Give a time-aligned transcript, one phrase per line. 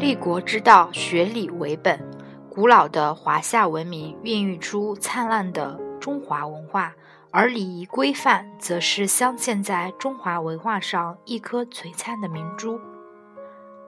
[0.00, 2.00] 立国之道，学礼为本。
[2.48, 6.94] 古老的华夏文明孕育出灿烂的中华文化，
[7.30, 12.80] 而礼仪规范则是镶嵌在中华文化上一颗璀璨的明珠。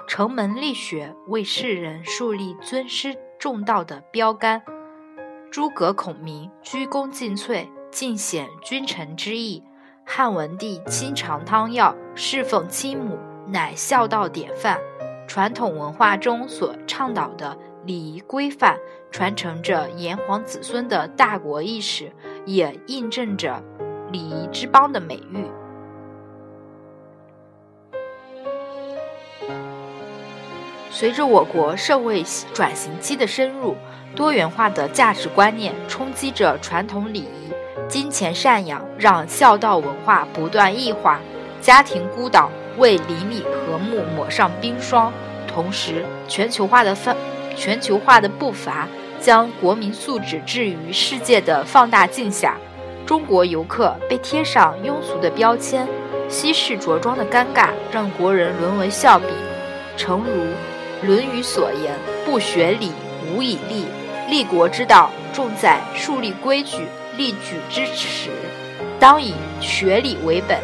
[0.06, 4.60] 城门立雪，为世人树立尊师重道的标杆。
[5.50, 9.62] 诸葛孔明鞠躬尽瘁，尽显君臣之义；
[10.04, 14.78] 汉文帝亲尝汤药，侍奉亲母，乃孝道典范。
[15.32, 18.76] 传统文化中所倡导的礼仪规范，
[19.10, 22.12] 传承着炎黄子孙的大国意识，
[22.44, 23.62] 也印证着
[24.10, 25.46] 礼仪之邦的美誉。
[30.90, 32.22] 随着我国社会
[32.52, 33.74] 转型期的深入，
[34.14, 37.50] 多元化的价值观念冲击着传统礼仪，
[37.88, 41.18] 金钱赡养让孝道文化不断异化，
[41.62, 42.50] 家庭孤岛。
[42.78, 45.12] 为邻里和睦抹上冰霜，
[45.46, 47.16] 同时全球化的范
[47.56, 48.88] 全球化的步伐
[49.20, 52.56] 将国民素质置于世界的放大镜下，
[53.04, 55.86] 中国游客被贴上庸俗的标签，
[56.28, 59.28] 西式着装的尴尬让国人沦为笑柄。
[59.96, 60.42] 诚如
[61.06, 61.92] 《论语》所言
[62.24, 62.90] ：“不学礼，
[63.30, 63.84] 无以立。
[64.30, 66.86] 立国之道，重在树立规矩，
[67.18, 68.30] 立矩之始，
[68.98, 70.58] 当以学礼为本。”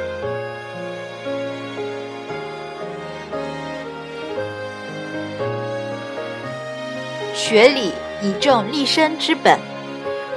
[7.39, 9.56] 学礼以正立身之本，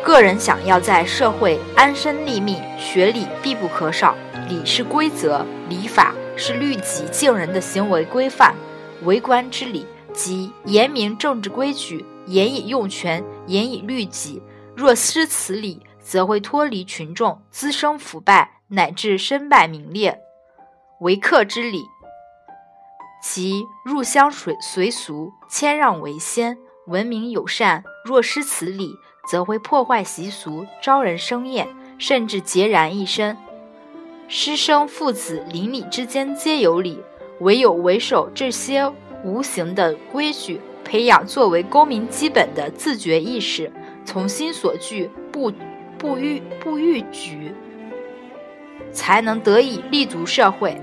[0.06, 4.16] 个人想要在社会安身立命，学礼必不可少。
[4.48, 8.54] 礼是规则，礼法是律己敬人的行为规范。
[9.02, 14.40] 为官之礼，即严明政治规矩，严以用权，严以律己。
[14.76, 20.20] 若失此礼，则会脱离群众，滋生腐败，乃至身败名裂。
[21.00, 21.84] 为客之礼，
[23.24, 26.60] 即入乡随随俗，谦让为先。
[26.88, 28.98] 文明友善，若失此礼，
[29.30, 31.68] 则会破坏习俗，招人生厌，
[32.00, 33.38] 甚至孑然一身。
[34.28, 37.00] 师生父子邻里之间皆有礼，
[37.42, 38.92] 唯有为守这些
[39.24, 43.72] 无形的规矩，培养作为公民基本的自觉意识，
[44.04, 45.52] 从心所惧，不
[46.00, 47.54] 不逾不逾矩，
[48.92, 50.82] 才能得以立足社会。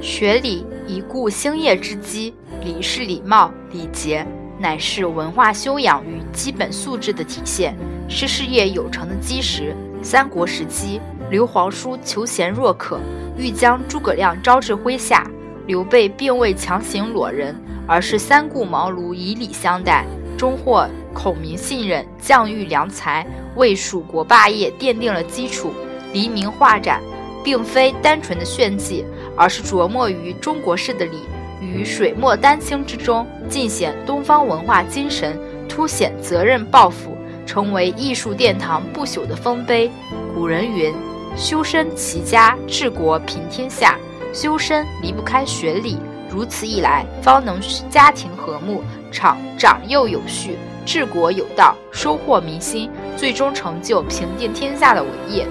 [0.00, 2.34] 学礼以固兴业之基，
[2.64, 4.26] 礼是礼貌礼节，
[4.58, 7.76] 乃是文化修养与基本素质的体现，
[8.08, 9.76] 是事业有成的基石。
[10.02, 12.98] 三国时期，刘皇叔求贤若渴，
[13.36, 15.30] 欲将诸葛亮招至麾下，
[15.66, 17.54] 刘备并未强行裸人，
[17.86, 20.06] 而是三顾茅庐，以礼相待，
[20.36, 25.72] 终获孔明信任，降遇良才，为蜀国霸业奠定了基础。
[26.12, 27.02] 黎明画展，
[27.44, 29.04] 并非单纯的炫技。
[29.40, 31.18] 而是琢磨于中国式的礼
[31.60, 37.16] 与水墨丹青之中，尽显东方文化精神，凸显责任抱负，
[37.46, 39.88] 成为艺术殿堂不朽的丰碑。
[40.34, 40.92] 古人云
[41.38, 43.96] ：“修身齐家治国平天下。”
[44.30, 45.96] 修身离不开学礼，
[46.30, 55.46] 如此一来，方能家庭和睦，长长幼有序，治国有道，收获民心，最终成就平定天下的伟业。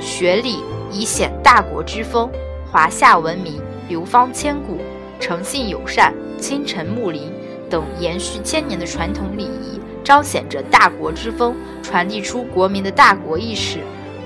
[0.00, 0.62] 学礼
[0.92, 2.30] 以显大国之风，
[2.70, 4.78] 华夏文明流芳千古，
[5.18, 7.32] 诚信友善，亲臣睦邻
[7.68, 13.80] 等延续千年的传统礼仪，彰显着大国之风，传递出国民的大国意识。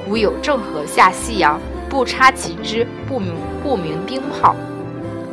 [0.04, 4.54] 古有郑和下西洋，不插旗帜，不鸣不鸣兵炮，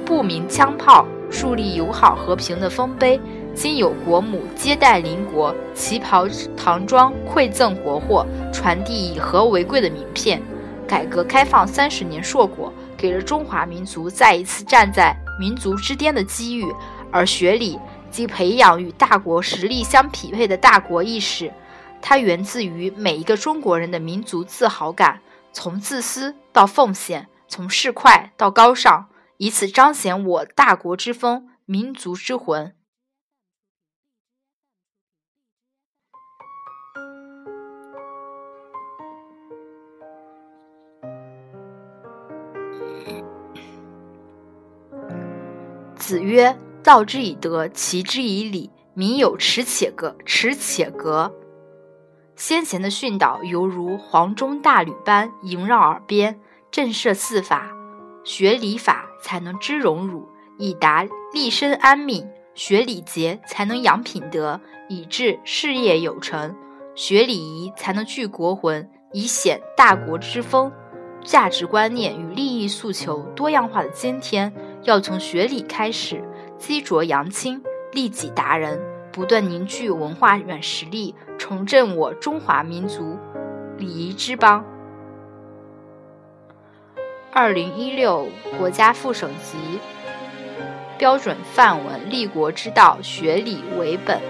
[0.06, 3.20] 不鸣枪炮，树立友好和平的丰碑。
[3.54, 6.28] 今有国母接待邻国，旗袍
[6.58, 10.42] 唐装馈赠国货，传递以和为贵的名片。
[10.88, 16.66] 改革开放三十年硕果，给了中华民族再一次站在民族之巅的机遇。
[17.12, 17.80] 而学礼
[18.14, 21.52] 即培养与大国实力相匹配的大国意识，
[22.00, 25.20] 它源自于每一个中国人的民族自豪感，
[25.52, 32.76] 从自私到奉献，从市侩到高尚，以此彰显我大国之风、民族之魂。
[45.96, 51.34] 子曰：“道之以德，齐之以礼，民有耻且格，耻且格。”
[52.36, 56.40] 先贤的训导犹如黄钟大吕般萦绕耳边，
[56.70, 57.72] 震慑四法。
[58.26, 60.28] 学礼法才能知荣辱，
[60.58, 64.60] 以达立身安命；学礼节才能养品德，
[64.90, 66.54] 以致事业有成；
[66.96, 70.72] 学礼仪才能聚国魂，以显大国之风。
[71.24, 74.54] 价值观念与利益诉求多样化的今天，
[74.84, 76.22] 要从学礼开始，
[76.66, 77.62] 积浊扬清，
[77.92, 78.80] 利己达人，
[79.12, 83.20] 不断凝聚文化软实力，重振我中华民族
[83.78, 84.64] 礼仪之邦。
[87.34, 89.58] 二零一六国家副省级
[90.98, 94.22] 标准范文：立国之道，学礼为本。